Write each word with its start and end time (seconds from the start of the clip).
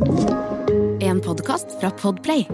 En 0.00 1.20
podkast 1.20 1.80
fra 1.80 1.90
Podplay. 1.90 2.46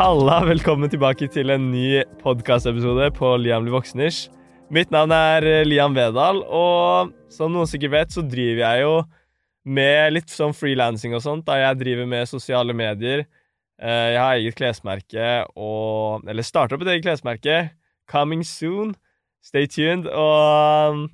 Halla, 0.00 0.40
velkommen 0.48 0.90
tilbake 0.90 1.28
til 1.30 1.52
en 1.52 1.68
ny 1.70 2.00
podkastepisode 2.22 3.10
på 3.14 3.34
Liam 3.38 3.66
blir 3.66 3.76
voksnish. 3.76 4.28
Mitt 4.72 4.90
navn 4.94 5.12
er 5.14 5.46
eh, 5.46 5.64
Liam 5.66 5.94
Vedal, 5.94 6.40
og 6.46 7.12
som 7.30 7.52
noen 7.54 7.68
sikkert 7.68 7.92
vet, 7.94 8.14
så 8.14 8.24
driver 8.26 8.62
jeg 8.64 8.84
jo 8.86 8.94
med 9.70 10.14
litt 10.16 10.32
sånn 10.32 10.54
frilansing 10.56 11.14
og 11.14 11.22
sånt, 11.22 11.44
da 11.46 11.58
jeg 11.60 11.80
driver 11.82 12.08
med 12.10 12.30
sosiale 12.30 12.74
medier. 12.74 13.26
Eh, 13.78 14.08
Jeg 14.16 14.20
har 14.22 14.34
eget 14.40 14.58
klesmerke 14.58 15.28
og 15.56 16.26
Eller 16.28 16.42
starter 16.44 16.74
opp 16.76 16.82
et 16.86 16.94
eget 16.96 17.06
klesmerke. 17.06 17.60
Coming 18.10 18.42
soon. 18.44 18.96
Stay 19.44 19.66
tuned. 19.70 20.06
Og 20.10 21.06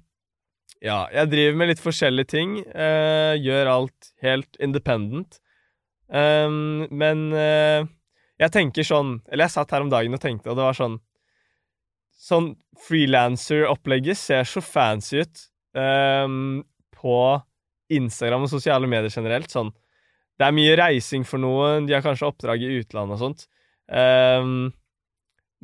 ja, 0.85 1.07
jeg 1.13 1.31
driver 1.33 1.59
med 1.61 1.71
litt 1.73 1.83
forskjellige 1.83 2.31
ting. 2.33 2.57
Uh, 2.71 3.35
Gjør 3.41 3.73
alt 3.73 4.13
helt 4.25 4.59
independent. 4.63 5.41
Um, 6.09 6.87
men 6.95 7.27
uh, 7.35 7.87
jeg 8.39 8.53
tenker 8.55 8.87
sånn 8.87 9.17
Eller 9.27 9.49
jeg 9.49 9.57
satt 9.57 9.73
her 9.75 9.83
om 9.83 9.89
dagen 9.91 10.15
og 10.15 10.21
tenkte, 10.23 10.53
og 10.53 10.55
det 10.55 10.63
var 10.69 10.77
sånn 10.79 11.01
Sånn 12.17 12.53
frilanser-opplegget 12.87 14.17
ser 14.17 14.47
så 14.49 14.63
fancy 14.65 15.25
ut 15.25 15.43
um, 15.77 16.63
på 16.95 17.19
Instagram 17.93 18.47
og 18.47 18.51
sosiale 18.51 18.89
medier 18.89 19.13
generelt. 19.13 19.53
Sånn 19.53 19.69
Det 20.39 20.47
er 20.47 20.55
mye 20.57 20.79
reising 20.81 21.27
for 21.29 21.43
noen, 21.43 21.87
de 21.87 21.95
har 21.95 22.05
kanskje 22.05 22.31
oppdrag 22.31 22.65
i 22.65 22.71
utlandet 22.81 23.19
og 23.19 23.21
sånt. 23.21 23.45
Ehm, 23.93 24.73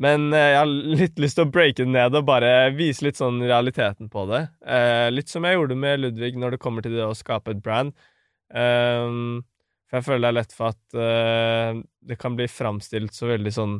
men 0.01 0.33
eh, 0.33 0.53
jeg 0.55 0.59
har 0.59 0.71
litt 1.03 1.21
lyst 1.21 1.37
til 1.39 1.47
å 1.47 1.53
breake 1.53 1.83
det 1.83 1.93
ned 1.93 2.17
og 2.17 2.27
bare 2.29 2.73
vise 2.77 3.05
litt 3.05 3.19
sånn 3.21 3.43
realiteten 3.45 4.09
på 4.13 4.25
det. 4.31 4.47
Eh, 4.65 5.09
litt 5.13 5.33
som 5.33 5.45
jeg 5.45 5.59
gjorde 5.59 5.77
med 5.79 6.01
Ludvig 6.01 6.39
når 6.41 6.57
det 6.57 6.63
kommer 6.63 6.85
til 6.85 6.97
det 6.97 7.05
å 7.05 7.17
skape 7.17 7.53
et 7.53 7.63
brand. 7.65 7.93
Ehm, 8.57 9.43
for 9.89 10.01
jeg 10.01 10.07
føler 10.09 10.25
det 10.25 10.31
er 10.31 10.39
lett 10.39 10.57
for 10.57 10.73
at 10.73 10.99
eh, 11.07 11.83
det 12.09 12.19
kan 12.21 12.39
bli 12.39 12.49
framstilt 12.49 13.13
så 13.17 13.29
veldig 13.35 13.53
sånn 13.53 13.77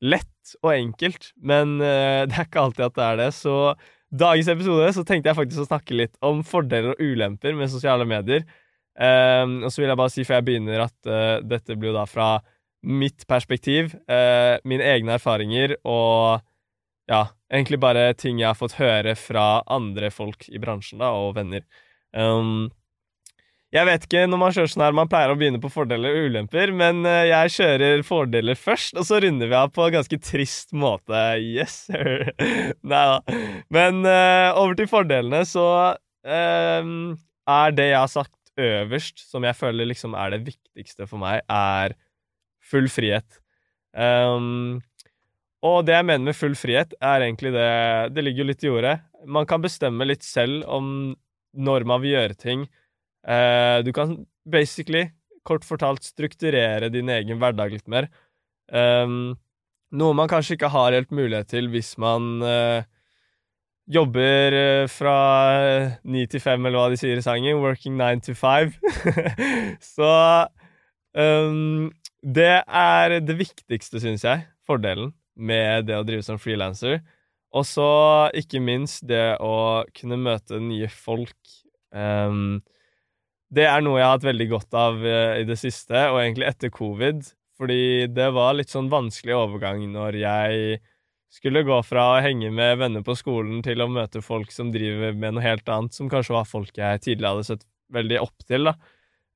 lett 0.00 0.54
og 0.62 0.72
enkelt, 0.72 1.32
men 1.44 1.76
det 1.80 2.32
er 2.32 2.46
ikke 2.46 2.62
alltid 2.62 2.86
at 2.86 2.96
det 2.96 3.06
er 3.06 3.18
det. 3.24 3.30
Så 3.36 3.56
dagens 4.10 4.48
episode 4.52 4.92
så 4.96 5.04
tenkte 5.08 5.32
jeg 5.32 5.40
faktisk 5.40 5.64
å 5.64 5.70
snakke 5.70 5.96
litt 5.96 6.16
om 6.24 6.44
fordeler 6.44 6.94
og 6.94 7.00
ulemper 7.00 7.56
med 7.56 7.72
sosiale 7.72 8.06
medier. 8.08 8.44
Ehm, 9.00 9.60
og 9.64 9.72
så 9.72 9.80
vil 9.80 9.92
jeg 9.92 10.00
bare 10.00 10.12
si 10.12 10.24
før 10.28 10.40
jeg 10.40 10.48
begynner 10.48 10.84
at 10.84 10.96
uh, 11.08 11.36
dette 11.46 11.76
blir 11.78 11.92
jo 11.92 11.96
da 11.96 12.06
fra 12.10 12.32
mitt 12.86 13.26
perspektiv, 13.28 13.94
eh, 14.08 14.56
mine 14.64 14.86
egne 14.94 15.18
erfaringer 15.18 15.76
og 15.84 16.40
ja, 17.10 17.24
egentlig 17.52 17.80
bare 17.82 18.10
ting 18.14 18.38
jeg 18.40 18.48
har 18.52 18.58
fått 18.58 18.78
høre 18.78 19.16
fra 19.18 19.62
andre 19.70 20.12
folk 20.14 20.46
i 20.48 20.60
bransjen 20.62 21.02
da, 21.02 21.10
og 21.10 21.34
venner. 21.36 21.64
Um, 22.14 22.70
jeg 23.70 23.86
vet 23.86 24.04
ikke 24.06 24.24
når 24.26 24.40
man 24.40 24.54
kjører 24.54 24.70
sånn 24.72 24.82
her, 24.82 24.94
man 24.98 25.10
pleier 25.10 25.30
å 25.30 25.36
begynne 25.38 25.60
på 25.62 25.70
fordeler 25.70 26.16
og 26.16 26.30
ulemper, 26.30 26.72
men 26.74 27.04
eh, 27.06 27.28
jeg 27.30 27.54
kjører 27.54 28.02
fordeler 28.06 28.58
først, 28.58 28.96
og 28.98 29.06
så 29.06 29.20
runder 29.22 29.50
vi 29.50 29.58
av 29.58 29.70
på 29.74 29.84
en 29.84 29.94
ganske 29.94 30.18
trist 30.26 30.74
måte. 30.74 31.20
Yes, 31.38 31.84
sir. 31.86 32.32
Nei 32.90 33.04
da. 33.12 33.38
Men 33.70 34.02
uh, 34.06 34.58
over 34.58 34.74
til 34.78 34.90
fordelene, 34.90 35.44
så 35.46 35.66
eh, 36.26 36.90
er 37.54 37.78
det 37.78 37.90
jeg 37.92 38.00
har 38.00 38.10
sagt 38.10 38.34
øverst, 38.60 39.22
som 39.30 39.46
jeg 39.46 39.58
føler 39.58 39.86
liksom 39.92 40.18
er 40.18 40.34
det 40.34 40.42
viktigste 40.48 41.06
for 41.06 41.22
meg, 41.22 41.44
er 41.46 41.94
full 42.70 42.88
frihet. 42.92 43.40
Um, 43.94 44.80
og 45.66 45.82
det 45.84 45.96
jeg 45.96 46.06
mener 46.08 46.30
med 46.30 46.38
full 46.38 46.54
frihet, 46.56 46.94
er 47.02 47.24
egentlig 47.26 47.50
det 47.52 48.14
Det 48.14 48.22
ligger 48.24 48.44
jo 48.44 48.50
litt 48.50 48.64
i 48.64 48.70
ordet. 48.72 48.96
Man 49.26 49.46
kan 49.46 49.60
bestemme 49.60 50.06
litt 50.06 50.24
selv 50.24 50.64
om 50.70 51.16
når 51.52 51.84
man 51.84 52.00
vil 52.00 52.14
gjøre 52.14 52.38
ting. 52.38 52.68
Uh, 53.26 53.82
du 53.84 53.92
kan 53.92 54.14
basically, 54.48 55.10
kort 55.44 55.66
fortalt, 55.66 56.06
strukturere 56.06 56.88
din 56.92 57.10
egen 57.10 57.40
hverdag 57.42 57.74
litt 57.74 57.88
mer. 57.90 58.08
Um, 58.70 59.34
noe 59.90 60.14
man 60.14 60.30
kanskje 60.30 60.54
ikke 60.54 60.70
har 60.70 60.94
helt 60.94 61.10
mulighet 61.10 61.50
til 61.50 61.66
hvis 61.72 61.96
man 61.98 62.38
uh, 62.44 62.86
jobber 63.90 64.54
eh, 64.54 64.88
fra 64.90 65.16
ni 66.04 66.26
til 66.30 66.42
fem, 66.42 66.62
eller 66.66 66.78
hva 66.78 66.90
de 66.92 66.98
sier 67.00 67.18
i 67.18 67.24
sangen. 67.24 67.60
Working 67.62 67.96
nine 67.98 68.22
to 68.22 68.34
five. 68.38 68.78
Så 69.94 70.10
um, 71.16 71.88
det 72.20 72.62
er 72.66 73.16
det 73.24 73.38
viktigste, 73.38 74.02
syns 74.02 74.26
jeg, 74.26 74.44
fordelen 74.68 75.14
med 75.40 75.88
det 75.88 75.96
å 75.96 76.04
drive 76.06 76.24
som 76.26 76.40
frilanser. 76.40 77.00
Og 77.56 77.64
så 77.66 77.90
ikke 78.36 78.60
minst 78.62 79.06
det 79.10 79.40
å 79.42 79.82
kunne 79.96 80.20
møte 80.20 80.60
nye 80.62 80.90
folk. 80.92 81.38
Um, 81.90 82.60
det 83.50 83.66
er 83.66 83.82
noe 83.82 83.98
jeg 83.98 84.06
har 84.06 84.14
hatt 84.14 84.28
veldig 84.28 84.46
godt 84.52 84.76
av 84.78 85.00
eh, 85.02 85.40
i 85.42 85.46
det 85.48 85.56
siste, 85.58 86.04
og 86.12 86.20
egentlig 86.20 86.46
etter 86.46 86.70
covid. 86.70 87.24
Fordi 87.58 88.06
det 88.14 88.30
var 88.32 88.54
litt 88.56 88.70
sånn 88.72 88.88
vanskelig 88.92 89.34
overgang 89.36 89.82
når 89.90 90.20
jeg 90.20 90.78
skulle 91.30 91.64
gå 91.66 91.76
fra 91.86 92.06
å 92.14 92.22
henge 92.24 92.48
med 92.54 92.78
venner 92.80 93.02
på 93.06 93.14
skolen 93.18 93.60
til 93.66 93.82
å 93.82 93.90
møte 93.90 94.22
folk 94.24 94.54
som 94.54 94.70
driver 94.74 95.14
med 95.18 95.36
noe 95.36 95.44
helt 95.44 95.68
annet, 95.70 95.94
som 95.94 96.08
kanskje 96.10 96.34
var 96.38 96.48
folk 96.48 96.78
jeg 96.78 97.02
tidligere 97.04 97.36
hadde 97.36 97.48
sett 97.50 97.66
veldig 97.94 98.22
opp 98.22 98.46
til, 98.46 98.70
da. 98.70 98.74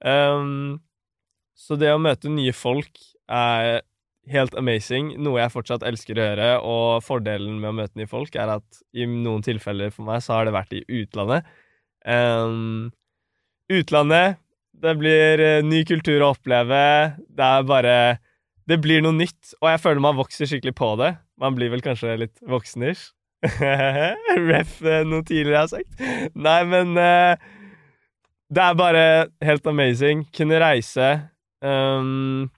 Um, 0.05 0.81
så 1.55 1.79
det 1.79 1.93
å 1.95 2.01
møte 2.03 2.33
nye 2.33 2.53
folk 2.57 2.99
er 3.31 3.83
helt 4.31 4.55
amazing, 4.59 5.13
noe 5.21 5.41
jeg 5.43 5.53
fortsatt 5.53 5.85
elsker 5.87 6.19
å 6.19 6.27
gjøre, 6.29 6.49
og 6.65 7.05
fordelen 7.05 7.59
med 7.61 7.71
å 7.71 7.77
møte 7.81 7.99
nye 8.01 8.11
folk 8.11 8.37
er 8.41 8.57
at 8.57 8.83
i 8.97 9.07
noen 9.09 9.45
tilfeller 9.45 9.93
for 9.95 10.07
meg 10.09 10.23
så 10.25 10.39
har 10.39 10.49
det 10.49 10.55
vært 10.57 10.77
i 10.77 10.85
utlandet. 11.03 11.49
Um, 12.05 12.93
utlandet, 13.73 14.41
det 14.85 14.95
blir 15.01 15.41
eh, 15.41 15.65
ny 15.65 15.85
kultur 15.89 16.25
å 16.25 16.33
oppleve, 16.35 16.85
det 17.31 17.51
er 17.51 17.67
bare 17.69 17.97
Det 18.65 18.79
blir 18.81 19.03
noe 19.05 19.13
nytt, 19.13 19.53
og 19.61 19.69
jeg 19.69 19.81
føler 19.83 20.01
man 20.01 20.17
vokser 20.17 20.49
skikkelig 20.49 20.73
på 20.79 20.95
det. 20.97 21.11
Man 21.37 21.53
blir 21.53 21.69
vel 21.69 21.83
kanskje 21.85 22.15
litt 22.17 22.39
voksenish. 22.49 23.11
Ref 24.49 24.79
eh, 24.81 25.03
noe 25.05 25.21
tidligere 25.21 25.53
jeg 25.53 25.61
har 25.61 25.69
sagt. 25.69 26.33
Nei, 26.33 26.61
men 26.71 26.97
uh, 26.97 27.37
det 28.49 28.65
er 28.65 28.79
bare 28.81 29.05
helt 29.45 29.69
amazing. 29.69 30.25
Kunne 30.33 30.63
reise. 30.63 31.11
Um, 31.65 32.51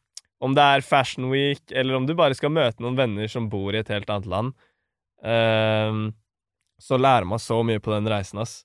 om 0.43 0.55
det 0.57 0.63
er 0.63 0.85
Fashion 0.85 1.31
Week, 1.31 1.63
eller 1.71 1.97
om 1.97 2.07
du 2.07 2.15
bare 2.19 2.37
skal 2.37 2.53
møte 2.53 2.83
noen 2.83 2.99
venner 2.99 3.31
som 3.31 3.49
bor 3.53 3.75
i 3.75 3.81
et 3.81 3.91
helt 3.93 4.11
annet 4.13 4.29
land, 4.31 4.55
um, 5.25 6.09
så 6.83 6.99
lærer 7.01 7.29
man 7.29 7.41
så 7.41 7.63
mye 7.65 7.81
på 7.81 7.95
den 7.95 8.09
reisen, 8.11 8.43
ass. 8.43 8.61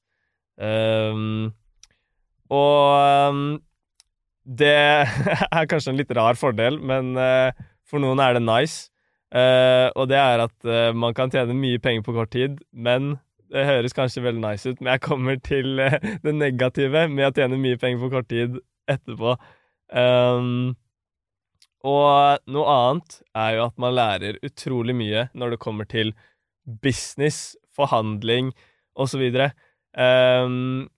Um, 0.59 1.53
og 2.51 3.61
det 4.43 4.75
er 5.57 5.69
kanskje 5.69 5.93
en 5.93 6.01
litt 6.01 6.11
rar 6.17 6.39
fordel, 6.39 6.79
men 6.81 7.13
uh, 7.15 7.53
for 7.87 8.03
noen 8.03 8.19
er 8.23 8.35
det 8.35 8.43
nice. 8.43 8.89
Uh, 9.31 9.87
og 9.95 10.09
det 10.11 10.19
er 10.19 10.43
at 10.43 10.55
uh, 10.67 10.91
man 10.91 11.15
kan 11.15 11.31
tjene 11.31 11.55
mye 11.55 11.79
penger 11.79 12.03
på 12.03 12.17
kort 12.17 12.33
tid, 12.35 12.59
men 12.73 13.15
det 13.51 13.63
høres 13.67 13.95
kanskje 13.95 14.25
veldig 14.25 14.43
nice 14.43 14.67
ut, 14.67 14.81
men 14.81 14.93
jeg 14.93 15.03
kommer 15.07 15.39
til 15.43 15.79
det 16.23 16.35
negative 16.35 17.07
med 17.11 17.29
å 17.29 17.33
tjene 17.35 17.59
mye 17.59 17.79
penger 17.79 18.03
på 18.03 18.11
kort 18.11 18.29
tid 18.31 18.59
etterpå. 18.91 19.35
Um, 19.91 20.73
og 21.83 22.43
noe 22.51 22.73
annet 22.75 23.17
er 23.33 23.55
jo 23.57 23.65
at 23.65 23.79
man 23.81 23.95
lærer 23.97 24.39
utrolig 24.45 24.95
mye 24.95 25.25
når 25.33 25.55
det 25.55 25.61
kommer 25.63 25.89
til 25.89 26.13
business, 26.83 27.55
forhandling 27.73 28.51
osv. 28.99 29.23
Um, 29.97 30.89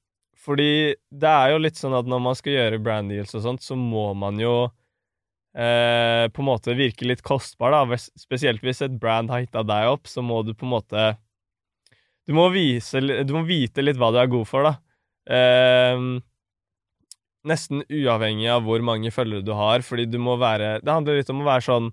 fordi 0.44 0.96
det 1.08 1.30
er 1.32 1.54
jo 1.54 1.62
litt 1.64 1.80
sånn 1.80 1.96
at 1.96 2.10
når 2.10 2.24
man 2.26 2.36
skal 2.38 2.58
gjøre 2.58 2.82
brand 2.84 3.14
deals 3.14 3.36
og 3.38 3.46
sånt, 3.46 3.64
så 3.64 3.78
må 3.80 4.10
man 4.18 4.42
jo 4.42 4.56
eh, 5.56 6.28
på 6.28 6.44
en 6.44 6.50
måte 6.50 6.76
virke 6.76 7.08
litt 7.08 7.24
kostbar, 7.24 7.72
da. 7.72 8.00
Spesielt 8.20 8.64
hvis 8.66 8.84
et 8.84 8.98
brand 9.00 9.32
har 9.32 9.46
hitta 9.46 9.64
deg 9.64 9.94
opp, 9.94 10.10
så 10.12 10.26
må 10.26 10.42
du 10.44 10.52
på 10.54 10.68
en 10.68 10.76
måte 10.76 11.06
Du 12.28 12.34
må 12.36 12.50
vise 12.54 13.00
Du 13.00 13.34
må 13.36 13.44
vite 13.48 13.84
litt 13.84 14.00
hva 14.00 14.12
du 14.12 14.20
er 14.20 14.32
god 14.32 14.50
for, 14.50 14.68
da. 14.68 14.76
Ehm, 15.32 16.18
nesten 17.48 17.84
uavhengig 17.92 18.48
av 18.52 18.64
hvor 18.68 18.84
mange 18.86 19.12
følgere 19.14 19.46
du 19.46 19.54
har, 19.58 19.84
fordi 19.86 20.08
du 20.10 20.20
må 20.22 20.38
være 20.40 20.78
Det 20.84 20.92
handler 20.92 21.20
litt 21.20 21.32
om 21.34 21.44
å 21.44 21.48
være 21.48 21.66
sånn 21.66 21.90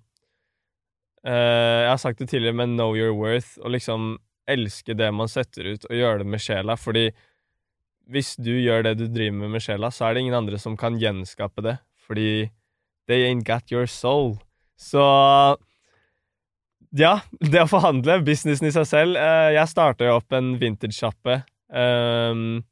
uh, 1.26 1.30
Jeg 1.32 1.90
har 1.90 2.02
sagt 2.02 2.22
det 2.22 2.30
tidligere, 2.30 2.58
men 2.62 2.76
know 2.76 2.94
your 2.96 3.14
worth, 3.16 3.56
og 3.62 3.74
liksom 3.74 4.14
elske 4.50 4.96
det 4.98 5.10
man 5.14 5.30
setter 5.30 5.74
ut, 5.74 5.84
og 5.86 5.96
gjøre 5.96 6.22
det 6.22 6.30
med 6.32 6.42
sjela, 6.42 6.76
fordi 6.78 7.10
hvis 8.10 8.34
du 8.42 8.52
gjør 8.58 8.88
det 8.88 8.96
du 8.98 9.04
driver 9.06 9.36
med 9.44 9.52
med 9.54 9.62
sjela, 9.62 9.90
så 9.94 10.08
er 10.08 10.14
det 10.14 10.24
ingen 10.24 10.38
andre 10.40 10.58
som 10.58 10.76
kan 10.78 10.98
gjenskape 10.98 11.62
det, 11.62 11.76
fordi 12.06 12.50
they 13.06 13.26
ain't 13.28 13.46
got 13.46 13.70
your 13.70 13.86
soul. 13.86 14.38
Så 14.74 15.02
ja, 16.96 17.20
det 17.52 17.62
å 17.62 17.70
forhandle, 17.70 18.20
businessen 18.26 18.70
i 18.70 18.74
seg 18.74 18.88
selv. 18.88 19.18
Uh, 19.18 19.50
jeg 19.54 19.70
starta 19.70 20.08
jo 20.08 20.18
opp 20.18 20.34
en 20.34 20.54
vintage-sjappe. 20.60 21.42
Um, 21.70 22.62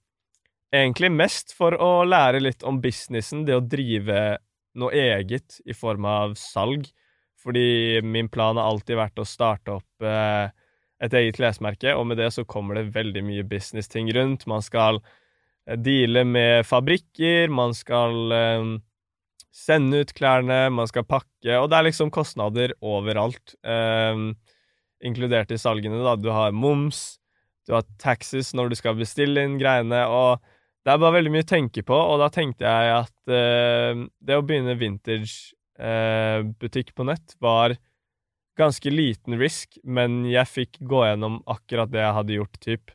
egentlig 0.75 1.11
mest 1.15 1.55
for 1.57 1.77
å 1.81 2.05
lære 2.09 2.43
litt 2.43 2.65
om 2.67 2.81
businessen, 2.83 3.45
det 3.49 3.57
å 3.57 3.65
drive 3.65 4.39
noe 4.79 4.95
eget 4.95 5.61
i 5.67 5.77
form 5.77 6.07
av 6.09 6.35
salg. 6.39 6.89
Fordi 7.39 8.01
min 8.03 8.29
plan 8.29 8.59
har 8.59 8.67
alltid 8.67 8.99
vært 8.99 9.23
å 9.23 9.29
starte 9.29 9.79
opp 9.79 10.05
eh, 10.05 10.51
et 11.05 11.15
eget 11.15 11.39
klesmerke, 11.39 11.95
og 11.95 12.09
med 12.11 12.19
det 12.19 12.33
så 12.35 12.45
kommer 12.49 12.79
det 12.79 12.97
veldig 12.97 13.23
mye 13.25 13.47
business-ting 13.47 14.11
rundt. 14.17 14.49
Man 14.51 14.65
skal 14.65 14.99
eh, 14.99 15.79
deale 15.79 16.25
med 16.27 16.67
fabrikker, 16.67 17.47
man 17.55 17.77
skal 17.79 18.35
eh, 18.35 18.75
sende 19.55 20.03
ut 20.03 20.13
klærne, 20.19 20.67
man 20.75 20.91
skal 20.91 21.07
pakke, 21.07 21.55
og 21.57 21.71
det 21.71 21.79
er 21.79 21.89
liksom 21.89 22.13
kostnader 22.15 22.75
overalt. 22.85 23.55
Um, 23.63 24.33
inkludert 25.05 25.51
i 25.55 25.59
salgene, 25.61 26.03
da. 26.05 26.15
Du 26.19 26.31
har 26.35 26.55
moms, 26.55 27.19
du 27.67 27.75
har 27.77 27.87
taxes 28.03 28.53
når 28.57 28.73
du 28.73 28.79
skal 28.79 28.99
bestille 28.99 29.45
inn 29.47 29.59
greiene, 29.61 30.05
og 30.11 30.43
det 30.89 30.95
er 30.95 31.01
bare 31.03 31.19
veldig 31.19 31.31
mye 31.35 31.45
å 31.45 31.51
tenke 31.51 31.83
på, 31.85 31.93
og 31.93 32.17
da 32.23 32.31
tenkte 32.33 32.65
jeg 32.65 32.93
at 32.95 33.13
uh, 33.29 34.07
det 34.25 34.37
å 34.39 34.45
begynne 34.47 34.73
vintage-butikk 34.81 36.93
uh, 36.95 36.97
på 36.97 37.05
nett 37.05 37.35
var 37.45 37.77
ganske 38.57 38.89
liten 38.89 39.37
risk, 39.39 39.77
men 39.85 40.25
jeg 40.31 40.49
fikk 40.49 40.79
gå 40.89 41.03
gjennom 41.05 41.43
akkurat 41.45 41.93
det 41.93 42.01
jeg 42.01 42.17
hadde 42.17 42.33
gjort, 42.39 42.57
typ, 42.65 42.91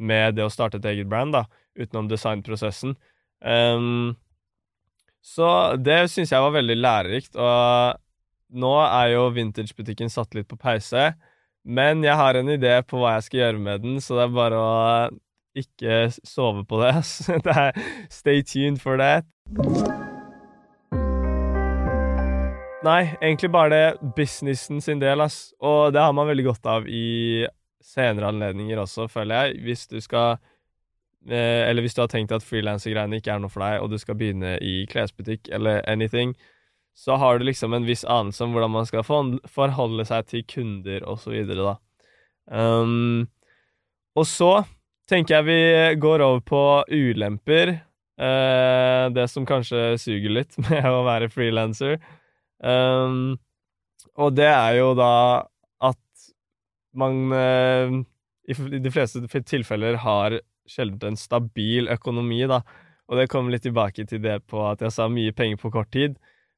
med 0.00 0.34
det 0.38 0.46
å 0.46 0.52
starte 0.52 0.78
et 0.80 0.88
eget 0.94 1.10
brand, 1.12 1.36
da, 1.36 1.44
utenom 1.76 2.08
designprosessen. 2.08 2.96
Um, 3.44 4.16
så 5.20 5.76
det 5.76 6.08
syns 6.08 6.32
jeg 6.32 6.40
var 6.40 6.56
veldig 6.56 6.78
lærerikt, 6.80 7.36
og 7.36 8.00
nå 8.56 8.72
er 8.86 9.12
jo 9.12 9.28
vintagebutikken 9.36 10.08
satt 10.12 10.32
litt 10.38 10.48
på 10.48 10.56
pause. 10.56 11.12
Men 11.68 12.00
jeg 12.06 12.16
har 12.16 12.34
en 12.40 12.48
idé 12.56 12.80
på 12.88 12.96
hva 13.02 13.18
jeg 13.18 13.24
skal 13.28 13.40
gjøre 13.42 13.60
med 13.68 13.84
den, 13.84 14.00
så 14.00 14.16
det 14.16 14.24
er 14.24 14.36
bare 14.40 14.64
å 14.64 14.72
ikke 15.56 16.06
sove 16.22 16.64
på 16.68 16.80
det. 16.82 16.94
det 17.46 17.66
stay 18.12 18.42
tuned 18.46 18.80
for 18.82 19.00
that. 19.00 19.26
Nei, 22.86 23.02
egentlig 23.18 23.50
bare 23.50 23.70
det 23.72 24.12
businessen 24.16 24.82
sin 24.84 25.00
del, 25.02 25.24
ass. 25.24 25.50
Og 25.60 25.94
det 25.96 26.04
har 26.04 26.12
man 26.14 26.28
veldig 26.28 26.50
godt 26.52 26.68
av 26.70 26.86
i 26.86 27.46
senere 27.82 28.28
anledninger 28.30 28.78
også, 28.78 29.08
føler 29.10 29.48
jeg. 29.48 29.64
Hvis 29.66 29.88
du 29.90 29.98
skal 30.02 30.36
Eh, 31.26 31.68
eller 31.68 31.82
hvis 31.82 31.96
du 31.96 32.04
har 32.04 32.10
tenkt 32.10 32.34
at 32.34 32.44
frilansergreiene 32.46 33.18
ikke 33.18 33.32
er 33.34 33.40
noe 33.42 33.50
for 33.50 33.64
deg, 33.64 33.80
og 33.82 33.90
du 33.90 33.98
skal 33.98 34.18
begynne 34.18 34.56
i 34.62 34.84
klesbutikk 34.90 35.50
eller 35.54 35.82
anything, 35.90 36.36
så 36.96 37.18
har 37.20 37.38
du 37.38 37.46
liksom 37.48 37.74
en 37.74 37.86
viss 37.88 38.06
anelse 38.08 38.44
om 38.44 38.54
hvordan 38.54 38.72
man 38.72 38.86
skal 38.88 39.04
forholde 39.04 40.06
seg 40.08 40.28
til 40.30 40.46
kunder 40.48 41.04
og 41.04 41.18
så 41.20 41.34
videre, 41.34 41.74
da. 41.74 41.74
Um, 42.46 43.26
og 44.16 44.24
så 44.30 44.52
tenker 45.10 45.38
jeg 45.38 45.46
vi 45.46 45.60
går 46.02 46.24
over 46.24 46.42
på 46.46 46.62
ulemper. 46.90 47.78
Uh, 48.16 49.12
det 49.12 49.26
som 49.28 49.44
kanskje 49.44 49.98
suger 50.00 50.32
litt 50.32 50.56
med 50.66 50.86
å 50.88 51.04
være 51.06 51.28
frilanser. 51.32 51.98
Um, 52.64 53.36
og 54.16 54.32
det 54.38 54.48
er 54.48 54.78
jo 54.78 54.94
da 54.96 55.44
at 55.84 56.30
man 56.96 57.26
uh, 57.32 57.98
i 58.48 58.80
de 58.80 58.92
fleste 58.94 59.20
tilfeller 59.44 59.98
har 60.00 60.38
sjelden 60.66 61.12
en 61.12 61.20
stabil 61.20 61.90
økonomi, 61.92 62.40
da. 62.48 62.62
Og 63.06 63.20
det 63.20 63.28
kommer 63.30 63.54
litt 63.54 63.66
tilbake 63.66 64.06
til 64.08 64.22
det 64.24 64.40
på 64.50 64.64
at 64.66 64.80
jeg 64.82 64.94
sa 64.94 65.06
mye 65.12 65.34
penger 65.36 65.60
på 65.60 65.70
kort 65.74 65.92
tid. 65.94 66.16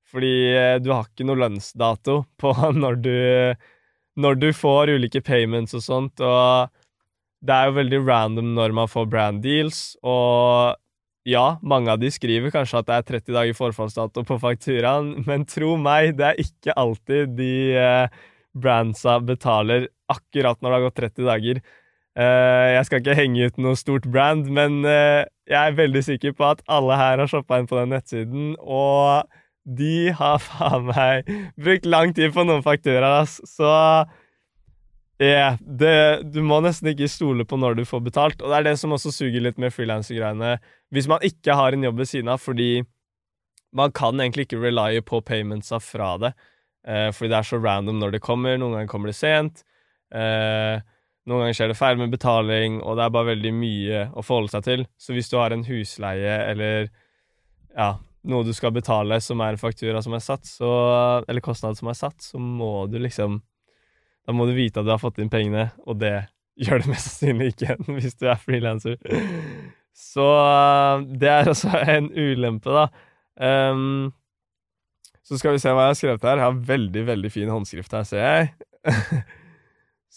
Fordi 0.09 0.33
uh, 0.55 0.77
du 0.81 0.93
har 0.95 1.11
ikke 1.11 1.27
noe 1.27 1.43
lønnsdato 1.43 2.23
på 2.41 2.55
når 2.85 3.03
du, 3.03 3.17
når 4.23 4.39
du 4.41 4.53
får 4.55 4.95
ulike 4.95 5.27
payments 5.27 5.75
og 5.77 5.85
sånt, 5.85 6.23
og 6.23 6.71
det 7.45 7.55
er 7.55 7.69
jo 7.69 7.79
veldig 7.79 8.03
random 8.07 8.53
når 8.57 8.75
man 8.75 8.91
får 8.91 9.09
brand 9.11 9.43
deals, 9.45 9.97
og 10.03 10.79
ja, 11.29 11.59
mange 11.61 11.93
av 11.93 12.01
de 12.01 12.11
skriver 12.13 12.53
kanskje 12.55 12.81
at 12.81 12.89
det 12.89 12.97
er 12.97 13.07
30 13.21 13.37
dager 13.37 13.57
forfallsdato 13.59 14.25
på 14.27 14.39
fakturaen, 14.43 15.13
men 15.29 15.45
tro 15.49 15.75
meg, 15.81 16.17
det 16.19 16.31
er 16.31 16.43
ikke 16.43 16.77
alltid 16.79 17.35
de 17.39 17.53
eh, 17.77 18.23
brandsa 18.57 19.19
betaler 19.21 19.91
akkurat 20.09 20.61
når 20.63 20.71
det 20.71 20.79
har 20.79 20.87
gått 20.87 21.03
30 21.03 21.29
dager. 21.29 21.61
Eh, 22.19 22.69
jeg 22.75 22.87
skal 22.89 23.03
ikke 23.03 23.19
henge 23.19 23.51
ut 23.51 23.61
noe 23.63 23.79
stort 23.79 24.09
brand, 24.11 24.49
men 24.51 24.81
eh, 24.89 25.27
jeg 25.49 25.59
er 25.59 25.77
veldig 25.79 26.03
sikker 26.07 26.35
på 26.39 26.49
at 26.49 26.65
alle 26.67 26.97
her 26.99 27.21
har 27.23 27.31
shoppa 27.31 27.61
inn 27.61 27.69
på 27.69 27.79
den 27.79 27.93
nettsiden, 27.95 28.55
og 28.59 29.29
de 29.69 30.09
har 30.17 30.41
faen 30.49 30.89
meg 30.89 31.29
brukt 31.61 31.87
lang 31.87 32.17
tid 32.17 32.33
på 32.35 32.47
noen 32.49 32.65
fakturaer, 32.65 33.21
ass. 33.23 33.39
Så 33.47 33.69
yeah, 35.23 35.57
det, 35.61 35.95
du 36.35 36.43
må 36.47 36.61
nesten 36.65 36.93
ikke 36.93 37.11
stole 37.11 37.47
på 37.49 37.59
når 37.59 37.79
du 37.79 37.87
får 37.89 38.05
betalt, 38.07 38.43
og 38.43 38.53
det 38.53 38.61
er 38.61 38.69
det 38.71 38.77
som 38.81 38.95
også 38.95 39.15
suger 39.15 39.43
litt 39.45 39.59
med 39.59 39.75
frilansergreiene. 39.75 40.57
Hvis 40.95 41.09
man 41.11 41.25
ikke 41.27 41.57
har 41.59 41.75
en 41.75 41.89
jobb 41.89 42.05
ved 42.05 42.11
siden 42.11 42.31
av, 42.33 42.43
fordi 42.43 42.85
man 43.77 43.93
kan 43.93 44.21
egentlig 44.21 44.47
ikke 44.47 44.63
relye 44.63 45.03
på 45.05 45.21
paymentsa 45.27 45.81
fra 45.83 46.15
det, 46.23 46.33
Eh, 46.89 47.11
fordi 47.13 47.33
det 47.33 47.39
er 47.39 47.49
så 47.49 47.59
random 47.61 47.99
når 48.01 48.17
det 48.17 48.25
kommer. 48.25 48.57
Noen 48.57 48.77
ganger 48.77 48.91
kommer 48.91 49.11
det 49.11 49.19
sent. 49.19 49.65
Eh, 50.15 50.81
noen 51.29 51.45
ganger 51.45 51.57
skjer 51.59 51.73
det 51.73 51.79
feil 51.79 51.99
med 52.01 52.15
betaling, 52.15 52.81
og 52.81 52.97
det 52.97 53.05
er 53.05 53.15
bare 53.15 53.33
veldig 53.35 53.55
mye 53.57 54.05
å 54.17 54.25
forholde 54.25 54.55
seg 54.55 54.65
til. 54.69 54.87
Så 54.97 55.17
hvis 55.17 55.29
du 55.29 55.37
har 55.41 55.53
en 55.53 55.67
husleie 55.69 56.39
eller 56.49 56.89
ja, 57.77 57.91
noe 58.29 58.47
du 58.47 58.55
skal 58.57 58.73
betale 58.75 59.21
som 59.25 59.43
er 59.45 59.55
en 59.55 59.61
faktura 59.61 60.01
som 60.05 60.17
er 60.17 60.25
satt, 60.25 60.49
så, 60.49 60.71
eller 61.29 61.45
kostnad 61.45 61.77
som 61.79 61.93
er 61.93 61.99
satt, 61.99 62.17
så 62.25 62.41
må 62.41 62.87
du 62.89 62.97
liksom 63.03 63.43
Da 64.29 64.35
må 64.37 64.45
du 64.45 64.53
vite 64.53 64.83
at 64.83 64.85
du 64.85 64.93
har 64.93 65.01
fått 65.01 65.23
inn 65.23 65.31
pengene, 65.33 65.71
og 65.89 66.03
det 66.03 66.13
gjør 66.61 66.83
det 66.83 66.91
mest 66.93 67.15
sannsynlig 67.15 67.55
ikke 67.55 67.79
hvis 67.97 68.19
du 68.21 68.27
er 68.29 68.41
frilanser. 68.43 68.99
Så 69.97 70.27
det 71.09 71.31
er 71.33 71.49
også 71.49 71.73
en 71.97 72.11
ulempe, 72.13 72.75
da. 72.75 72.89
Um, 73.41 74.11
så 75.25 75.39
skal 75.41 75.57
vi 75.57 75.63
se 75.63 75.73
hva 75.73 75.87
jeg 75.87 75.95
har 75.95 75.99
skrevet 75.99 76.29
her. 76.29 76.41
Jeg 76.41 76.49
har 76.51 76.63
veldig, 76.75 77.05
veldig 77.09 77.31
fin 77.33 77.51
håndskrift 77.53 77.97
her, 77.97 78.07
ser 78.09 78.25
jeg. 78.25 78.53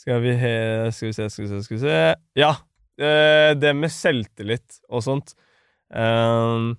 Skal 0.01 0.21
vi, 0.23 0.31
he, 0.33 0.53
skal 0.95 1.11
vi 1.11 1.13
se, 1.13 1.25
skal 1.29 1.43
vi 1.43 1.49
se, 1.51 1.57
skal 1.61 1.75
vi 1.75 1.81
se 1.83 1.95
Ja! 2.39 2.47
Eh, 2.97 3.51
det 3.53 3.73
med 3.77 3.91
selvtillit 3.93 4.79
og 4.89 5.03
sånt. 5.05 5.35
Um, 5.93 6.71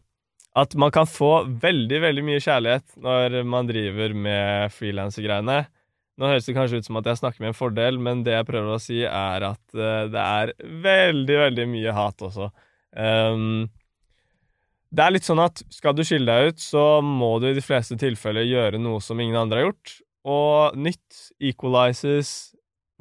at 0.59 0.75
man 0.75 0.91
kan 0.95 1.07
få 1.07 1.45
veldig, 1.63 2.01
veldig 2.03 2.25
mye 2.27 2.41
kjærlighet 2.43 2.97
når 3.05 3.37
man 3.47 3.69
driver 3.69 4.17
med 4.17 4.75
frilansergreiene. 4.75 5.61
Nå 6.23 6.29
høres 6.31 6.47
det 6.47 6.55
kanskje 6.55 6.79
ut 6.79 6.87
som 6.87 7.01
at 7.01 7.09
jeg 7.11 7.19
snakker 7.19 7.43
med 7.43 7.51
en 7.51 7.59
fordel, 7.59 7.97
men 7.99 8.21
det 8.23 8.37
jeg 8.37 8.47
prøver 8.47 8.77
å 8.77 8.79
si, 8.79 9.01
er 9.03 9.43
at 9.49 9.63
uh, 9.75 10.07
det 10.07 10.23
er 10.23 10.53
veldig, 10.85 11.39
veldig 11.41 11.65
mye 11.73 11.95
hat 11.97 12.23
også. 12.23 12.47
Um, 12.95 13.65
det 14.95 15.03
er 15.03 15.17
litt 15.17 15.27
sånn 15.27 15.43
at 15.43 15.65
skal 15.73 15.97
du 15.99 16.05
skille 16.07 16.31
deg 16.31 16.53
ut, 16.53 16.63
så 16.63 16.85
må 17.03 17.33
du 17.43 17.49
i 17.51 17.57
de 17.57 17.65
fleste 17.65 17.99
tilfeller 17.99 18.47
gjøre 18.47 18.79
noe 18.79 19.03
som 19.03 19.19
ingen 19.19 19.41
andre 19.41 19.59
har 19.59 19.69
gjort. 19.73 19.97
Og 20.31 20.79
nytt 20.79 21.27
equalizes 21.43 22.53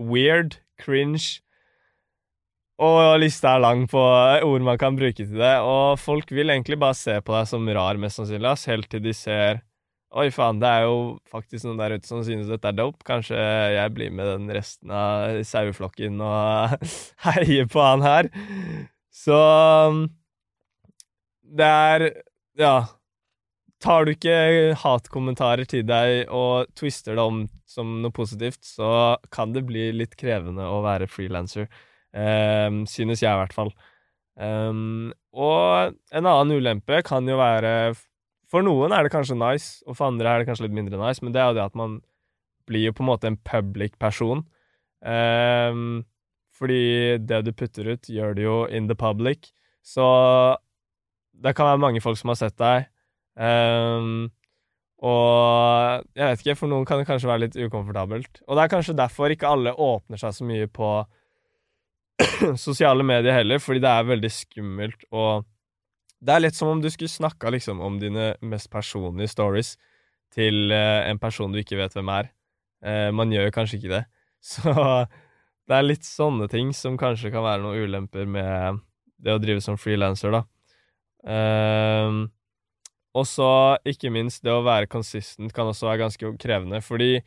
weird, 0.02 0.58
cringe 0.82 1.44
og 2.82 3.20
lista 3.22 3.52
er 3.54 3.62
lang 3.62 3.84
på 3.90 4.02
ord 4.02 4.64
man 4.66 4.80
kan 4.82 4.96
bruke 4.98 5.22
til 5.22 5.38
det. 5.38 5.58
Og 5.62 6.00
folk 6.02 6.32
vil 6.34 6.50
egentlig 6.50 6.80
bare 6.82 6.98
se 6.98 7.20
på 7.22 7.36
deg 7.36 7.50
som 7.50 7.70
rar, 7.70 8.00
mest 8.02 8.18
sannsynlig, 8.18 8.56
helt 8.72 8.90
til 8.90 9.04
de 9.06 9.14
ser 9.14 9.62
Oi, 10.12 10.26
faen, 10.36 10.58
det 10.60 10.68
er 10.68 10.82
jo 10.90 10.96
faktisk 11.32 11.64
noen 11.64 11.78
der 11.80 11.94
ute 11.96 12.10
som 12.10 12.20
synes 12.28 12.50
dette 12.52 12.68
er 12.68 12.76
dope. 12.76 13.00
Kanskje 13.08 13.38
jeg 13.38 13.94
blir 13.96 14.12
med 14.12 14.28
den 14.28 14.50
resten 14.52 14.92
av 14.92 15.38
saueflokken 15.48 16.20
og 16.20 16.74
heier 17.28 17.70
på 17.72 17.80
han 17.86 18.04
her. 18.04 18.32
Så 19.12 19.38
Det 21.42 21.68
er 21.68 22.10
Ja. 22.60 22.76
Tar 23.82 24.06
du 24.06 24.12
ikke 24.12 24.76
hatkommentarer 24.78 25.66
til 25.66 25.88
deg 25.90 26.28
og 26.30 26.68
twister 26.78 27.16
det 27.18 27.24
om 27.24 27.40
som 27.66 27.96
noe 28.04 28.14
positivt, 28.14 28.60
så 28.68 29.18
kan 29.34 29.56
det 29.56 29.64
bli 29.66 29.88
litt 29.96 30.14
krevende 30.20 30.68
å 30.70 30.84
være 30.86 31.08
frilanser. 31.10 31.66
Um, 32.14 32.84
synes 32.86 33.24
jeg, 33.24 33.32
i 33.32 33.40
hvert 33.40 33.56
fall. 33.56 33.72
Um, 34.36 35.10
og 35.34 35.96
en 36.12 36.28
annen 36.28 36.60
ulempe 36.60 37.02
kan 37.08 37.26
jo 37.26 37.40
være 37.40 37.96
For 38.52 38.66
noen 38.66 38.92
er 38.92 39.06
det 39.06 39.14
kanskje 39.14 39.40
nice, 39.40 39.80
og 39.88 39.96
for 39.96 40.12
andre 40.12 40.28
er 40.28 40.42
det 40.42 40.50
kanskje 40.50 40.68
litt 40.68 40.76
mindre 40.76 41.00
nice, 41.00 41.24
men 41.24 41.34
det 41.36 41.40
er 41.42 41.52
jo 41.52 41.60
det 41.60 41.68
at 41.70 41.78
man 41.80 42.02
blir 42.68 42.90
jo 42.90 42.96
på 42.96 43.06
en 43.06 43.12
måte 43.12 43.30
en 43.30 43.40
public 43.48 43.96
person. 44.00 44.44
Um, 45.02 46.04
fordi 46.54 47.18
det 47.24 47.46
du 47.48 47.54
putter 47.56 47.94
ut, 47.94 48.12
gjør 48.12 48.36
det 48.38 48.44
jo 48.44 48.58
in 48.68 48.92
the 48.92 48.98
public. 48.98 49.54
Så 49.82 50.04
det 51.32 51.56
kan 51.58 51.72
være 51.72 51.82
mange 51.82 52.04
folk 52.04 52.20
som 52.20 52.34
har 52.34 52.42
sett 52.44 52.60
deg 52.62 52.92
Um, 53.40 54.30
og 55.02 56.04
jeg 56.14 56.28
vet 56.28 56.44
ikke, 56.44 56.58
for 56.60 56.70
noen 56.70 56.86
kan 56.86 57.00
det 57.02 57.08
kanskje 57.10 57.30
være 57.30 57.46
litt 57.46 57.58
ukomfortabelt. 57.58 58.44
Og 58.46 58.58
det 58.58 58.64
er 58.66 58.74
kanskje 58.76 58.98
derfor 58.98 59.34
ikke 59.34 59.50
alle 59.50 59.74
åpner 59.74 60.22
seg 60.22 60.36
så 60.36 60.46
mye 60.46 60.68
på 60.70 60.92
sosiale 62.68 63.06
medier 63.08 63.40
heller, 63.40 63.62
fordi 63.64 63.82
det 63.82 63.90
er 63.90 64.12
veldig 64.12 64.32
skummelt 64.36 65.08
og 65.10 65.48
Det 66.22 66.36
er 66.36 66.44
litt 66.44 66.58
som 66.58 66.70
om 66.70 66.82
du 66.82 66.90
skulle 66.94 67.10
snakka 67.10 67.50
liksom 67.54 67.82
om 67.82 67.98
dine 68.02 68.36
mest 68.46 68.70
personlige 68.74 69.32
stories 69.34 69.74
til 70.34 70.72
eh, 70.72 71.10
en 71.10 71.20
person 71.20 71.52
du 71.52 71.60
ikke 71.62 71.80
vet 71.80 71.96
hvem 71.98 72.12
er. 72.14 72.30
Eh, 72.86 73.10
man 73.16 73.34
gjør 73.34 73.50
jo 73.50 73.56
kanskje 73.56 73.80
ikke 73.80 73.94
det. 73.96 74.04
Så 74.52 74.74
det 75.70 75.78
er 75.78 75.88
litt 75.88 76.08
sånne 76.08 76.48
ting 76.52 76.72
som 76.78 76.98
kanskje 77.00 77.32
kan 77.34 77.46
være 77.46 77.64
noen 77.64 77.86
ulemper 77.86 78.30
med 78.30 78.82
det 79.22 79.36
å 79.36 79.42
drive 79.42 79.62
som 79.64 79.78
frilanser, 79.80 80.34
da. 80.34 80.42
Um, 81.22 82.24
og 83.14 83.28
så, 83.30 83.48
ikke 83.86 84.10
minst, 84.14 84.42
det 84.42 84.54
å 84.54 84.64
være 84.66 84.90
consistent 84.90 85.54
kan 85.54 85.70
også 85.70 85.90
være 85.90 86.02
ganske 86.02 86.32
krevende, 86.42 86.80
fordi 86.82 87.20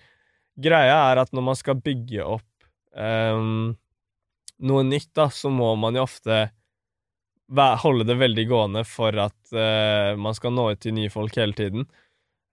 greia 0.58 0.96
er 1.12 1.22
at 1.22 1.30
når 1.34 1.46
man 1.46 1.58
skal 1.58 1.78
bygge 1.78 2.26
opp 2.26 2.66
um, 2.98 3.74
noe 4.66 4.84
nytt, 4.88 5.12
da, 5.16 5.28
så 5.30 5.52
må 5.52 5.70
man 5.78 5.98
jo 5.98 6.06
ofte 6.08 6.48
holde 7.52 8.06
det 8.08 8.16
veldig 8.16 8.46
gående 8.48 8.84
for 8.88 9.16
at 9.20 9.52
uh, 9.52 10.16
man 10.16 10.34
skal 10.34 10.54
nå 10.54 10.70
ut 10.72 10.80
til 10.80 10.94
nye 10.96 11.12
folk 11.12 11.36
hele 11.36 11.52
tiden. 11.52 11.86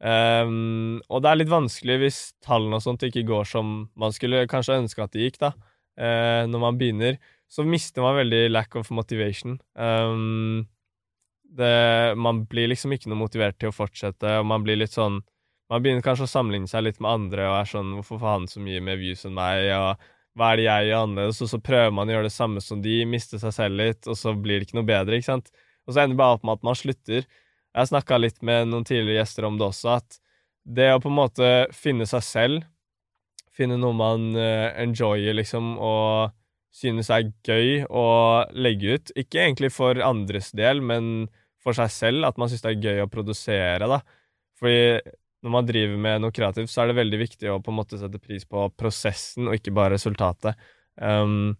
Um, 0.01 1.01
og 1.13 1.21
det 1.21 1.29
er 1.29 1.37
litt 1.37 1.51
vanskelig 1.51 1.99
hvis 2.01 2.19
tallene 2.41 2.79
og 2.79 2.83
sånt 2.83 3.03
ikke 3.05 3.21
går 3.27 3.45
som 3.45 3.91
man 3.93 4.13
skulle 4.15 4.47
kanskje 4.49 4.79
ønske 4.81 5.03
at 5.03 5.13
det 5.13 5.27
gikk, 5.27 5.39
da. 5.43 5.53
Uh, 5.99 6.43
når 6.49 6.63
man 6.63 6.79
begynner, 6.79 7.19
så 7.51 7.63
mister 7.67 8.01
man 8.01 8.17
veldig 8.17 8.45
lack 8.51 8.75
of 8.79 8.91
motivation. 8.91 9.59
Um, 9.75 10.67
det, 11.51 12.15
man 12.15 12.45
blir 12.47 12.71
liksom 12.71 12.95
ikke 12.95 13.11
noe 13.11 13.19
motivert 13.19 13.59
til 13.59 13.71
å 13.71 13.75
fortsette, 13.75 14.39
og 14.39 14.47
man 14.47 14.63
blir 14.65 14.79
litt 14.79 14.95
sånn 14.95 15.21
Man 15.71 15.79
begynner 15.79 16.03
kanskje 16.03 16.25
å 16.25 16.27
sammenligne 16.27 16.67
seg 16.67 16.81
litt 16.83 16.97
med 16.99 17.07
andre 17.07 17.45
og 17.47 17.53
er 17.61 17.67
sånn 17.69 17.93
'Hvorfor 17.95 18.17
får 18.19 18.31
han 18.33 18.47
så 18.51 18.59
mye 18.59 18.81
mer 18.83 18.97
views 18.99 19.21
enn 19.23 19.37
meg?' 19.37 19.69
og 19.71 20.01
'Hva 20.35 20.53
er 20.53 20.57
det 20.57 20.65
jeg 20.67 20.87
gjør 20.89 21.03
annerledes?' 21.05 21.41
Og 21.43 21.49
så 21.51 21.59
prøver 21.59 21.91
man 21.91 22.09
å 22.09 22.15
gjøre 22.15 22.29
det 22.29 22.35
samme 22.35 22.61
som 22.63 22.81
de, 22.81 23.05
mister 23.05 23.41
seg 23.41 23.53
selv 23.53 23.75
litt, 23.81 24.07
og 24.07 24.15
så 24.17 24.33
blir 24.33 24.59
det 24.59 24.69
ikke 24.69 24.79
noe 24.79 24.87
bedre, 24.87 25.19
ikke 25.19 25.31
sant? 25.31 25.51
Og 25.87 25.93
så 25.93 26.03
ender 26.03 26.15
det 26.15 26.21
bare 26.23 26.37
opp 26.37 26.43
med 26.47 26.59
at 26.59 26.67
man 26.67 26.77
slutter. 26.77 27.25
Jeg 27.75 27.89
snakka 27.91 28.19
litt 28.19 28.41
med 28.41 28.69
noen 28.71 28.85
tidligere 28.87 29.21
gjester 29.21 29.47
om 29.47 29.57
det 29.59 29.67
også, 29.67 29.97
at 29.99 30.19
det 30.63 30.91
å 30.93 31.01
på 31.01 31.09
en 31.09 31.17
måte 31.17 31.49
finne 31.73 32.05
seg 32.07 32.23
selv, 32.23 32.63
finne 33.51 33.77
noe 33.79 33.95
man 33.97 34.31
uh, 34.37 34.71
enjoyer, 34.79 35.33
liksom, 35.35 35.73
og 35.81 36.31
synes 36.71 37.09
er 37.11 37.31
gøy 37.43 37.83
å 37.89 38.05
legge 38.55 38.95
ut, 38.95 39.13
ikke 39.19 39.41
egentlig 39.43 39.71
for 39.75 39.99
andres 40.05 40.51
del, 40.55 40.79
men 40.79 41.27
for 41.61 41.75
seg 41.77 41.91
selv 41.93 42.29
at 42.29 42.39
man 42.39 42.49
synes 42.49 42.63
det 42.63 42.71
er 42.71 42.85
gøy 42.85 43.03
å 43.03 43.11
produsere, 43.11 43.89
da. 43.91 43.99
Fordi 44.61 45.01
når 45.41 45.53
man 45.55 45.67
driver 45.67 45.97
med 46.01 46.21
noe 46.21 46.33
kreativt, 46.35 46.69
så 46.69 46.83
er 46.83 46.91
det 46.91 46.99
veldig 46.99 47.19
viktig 47.23 47.49
å 47.49 47.59
på 47.63 47.73
en 47.73 47.79
måte 47.79 47.99
sette 47.99 48.21
pris 48.21 48.45
på 48.45 48.67
prosessen, 48.77 49.49
og 49.49 49.57
ikke 49.57 49.73
bare 49.73 49.95
resultatet. 49.95 50.59
Um, 51.01 51.55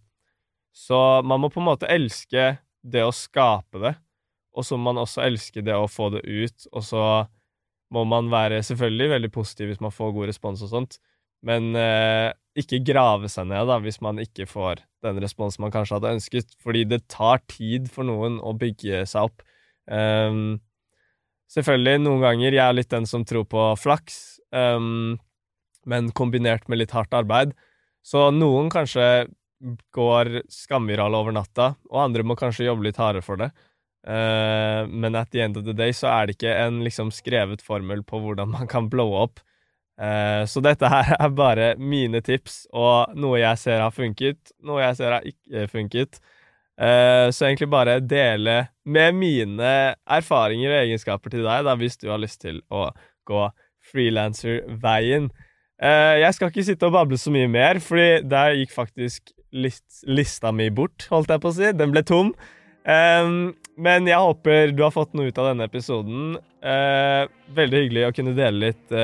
så 0.72 1.20
man 1.26 1.42
må 1.42 1.50
på 1.52 1.60
en 1.60 1.68
måte 1.72 1.90
elske 1.90 2.52
det 2.82 3.04
å 3.04 3.14
skape 3.14 3.82
det, 3.82 3.94
og 4.52 4.66
så 4.66 4.76
må 4.76 4.90
man 4.90 5.02
også 5.02 5.24
elske 5.24 5.64
det 5.64 5.74
å 5.74 5.90
få 5.90 6.12
det 6.14 6.22
ut, 6.26 6.68
og 6.72 6.86
så 6.86 7.06
må 7.92 8.04
man 8.08 8.30
være 8.32 8.62
selvfølgelig 8.64 9.10
veldig 9.16 9.32
positiv 9.34 9.72
hvis 9.72 9.82
man 9.84 9.92
får 9.94 10.14
god 10.16 10.30
respons 10.30 10.62
og 10.64 10.70
sånt, 10.72 10.98
men 11.44 11.74
uh, 11.74 12.30
ikke 12.58 12.82
grave 12.86 13.28
seg 13.32 13.48
ned 13.50 13.66
da, 13.68 13.78
hvis 13.82 14.00
man 14.04 14.20
ikke 14.22 14.46
får 14.48 14.84
den 15.02 15.18
responsen 15.24 15.64
man 15.64 15.72
kanskje 15.74 15.98
hadde 15.98 16.12
ønsket, 16.16 16.54
fordi 16.62 16.84
det 16.88 17.02
tar 17.10 17.42
tid 17.50 17.90
for 17.90 18.06
noen 18.06 18.38
å 18.38 18.54
bygge 18.56 19.02
seg 19.10 19.26
opp. 19.26 19.42
Um, 19.90 20.60
selvfølgelig, 21.52 22.02
noen 22.04 22.24
ganger 22.24 22.56
jeg 22.56 22.64
er 22.64 22.76
litt 22.76 22.92
den 22.92 23.06
som 23.08 23.26
tror 23.28 23.46
på 23.50 23.66
flaks, 23.80 24.40
um, 24.54 25.18
men 25.88 26.10
kombinert 26.16 26.68
med 26.70 26.82
litt 26.82 26.94
hardt 26.96 27.14
arbeid. 27.16 27.54
Så 28.02 28.30
noen 28.34 28.70
kanskje 28.72 29.28
går 29.94 30.40
skamvirale 30.50 31.18
over 31.18 31.34
natta, 31.34 31.74
og 31.90 32.00
andre 32.06 32.24
må 32.26 32.36
kanskje 32.38 32.66
jobbe 32.66 32.88
litt 32.88 32.98
hardere 33.00 33.24
for 33.24 33.38
det. 33.40 33.52
Uh, 34.02 34.82
men 34.90 35.14
at 35.14 35.30
the 35.30 35.44
end 35.44 35.56
of 35.56 35.64
the 35.64 35.74
day 35.78 35.94
så 35.94 36.08
er 36.10 36.26
det 36.26 36.34
ikke 36.34 36.56
en 36.58 36.80
liksom 36.82 37.12
skrevet 37.14 37.62
formel 37.62 38.02
på 38.02 38.18
hvordan 38.18 38.50
man 38.50 38.70
kan 38.70 38.90
blowe 38.90 39.20
opp. 39.28 39.42
Uh, 40.00 40.42
så 40.48 40.62
dette 40.64 40.88
her 40.90 41.14
er 41.18 41.34
bare 41.36 41.72
mine 41.78 42.22
tips, 42.24 42.64
og 42.74 43.14
noe 43.14 43.38
jeg 43.42 43.60
ser 43.62 43.84
har 43.84 43.94
funket, 43.94 44.54
noe 44.66 44.82
jeg 44.82 44.98
ser 44.98 45.18
har 45.18 45.28
ikke 45.28 45.68
funket. 45.70 46.22
Uh, 46.82 47.30
så 47.30 47.46
egentlig 47.46 47.68
bare 47.70 48.00
dele 48.02 48.56
med 48.82 49.14
mine 49.14 49.72
erfaringer 50.10 50.72
og 50.72 50.80
egenskaper 50.80 51.30
til 51.30 51.44
deg, 51.46 51.62
da, 51.68 51.76
hvis 51.78 52.00
du 52.00 52.08
har 52.10 52.18
lyst 52.18 52.40
til 52.42 52.58
å 52.74 52.88
gå 53.28 53.44
frilanserveien. 53.92 55.28
Uh, 55.82 56.18
jeg 56.18 56.34
skal 56.34 56.50
ikke 56.50 56.66
sitte 56.66 56.88
og 56.88 56.96
bable 56.96 57.18
så 57.20 57.30
mye 57.34 57.50
mer, 57.50 57.78
fordi 57.82 58.24
der 58.26 58.58
gikk 58.58 58.74
faktisk 58.74 59.30
list 59.52 60.02
lista 60.08 60.50
mi 60.54 60.70
bort, 60.74 61.06
holdt 61.12 61.30
jeg 61.30 61.42
på 61.44 61.52
å 61.52 61.56
si. 61.60 61.70
Den 61.76 61.94
ble 61.94 62.02
tom. 62.08 62.32
Um, 62.82 63.52
men 63.78 64.08
jeg 64.10 64.18
håper 64.18 64.74
du 64.74 64.82
har 64.82 64.94
fått 64.94 65.14
noe 65.14 65.30
ut 65.30 65.38
av 65.38 65.52
denne 65.52 65.68
episoden. 65.68 66.34
Veldig 67.56 67.78
hyggelig 67.78 68.08
å 68.08 68.14
kunne 68.16 68.34
dele 68.36 68.70
litt 68.72 68.94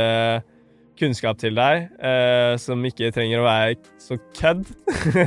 kunnskap 0.99 1.38
til 1.40 1.57
deg, 1.59 1.88
eh, 2.02 2.55
som 2.61 2.83
ikke 2.85 3.12
trenger 3.14 3.43
å 3.43 3.47
være 3.47 3.78
så 4.02 4.19
kødd. 4.38 4.67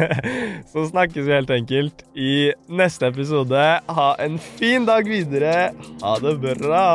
så 0.71 0.87
snakkes 0.91 1.27
vi 1.27 1.35
helt 1.35 1.55
enkelt 1.55 2.05
i 2.15 2.51
neste 2.69 3.11
episode. 3.11 3.67
Ha 3.87 4.09
en 4.23 4.39
fin 4.59 4.87
dag 4.87 5.07
videre. 5.07 5.71
Ha 6.03 6.17
det 6.23 6.37
bra. 6.43 6.87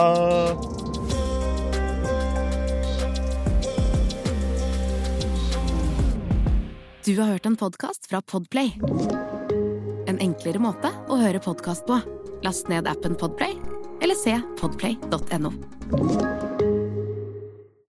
Du 7.07 7.15
har 7.21 7.37
hørt 7.37 7.47
en 7.47 7.57
podkast 7.57 8.09
fra 8.11 8.19
Podplay. 8.21 8.73
En 10.11 10.19
enklere 10.19 10.59
måte 10.59 10.91
å 11.07 11.21
høre 11.21 11.39
podkast 11.39 11.87
på. 11.87 12.01
Last 12.43 12.67
ned 12.73 12.91
appen 12.91 13.15
Podplay, 13.15 13.55
eller 14.03 14.19
se 14.19 14.35
podplay.no. 14.59 15.55